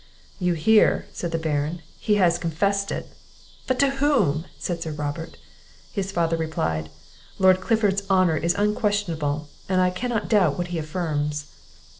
[0.39, 3.05] "You hear," said the Baron, "he has confessed it!"
[3.67, 5.37] "But to whom?" said Sir Robert.
[5.93, 6.89] His father replied,
[7.37, 11.45] "Lord Clifford's honour is unquestionable, and I cannot doubt what he affirms."